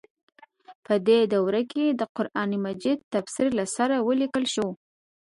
[0.85, 4.67] په دې دوره کې د قران مجید تفسیر له سره ولیکل شو.